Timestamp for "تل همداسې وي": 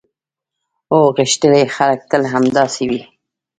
2.11-3.01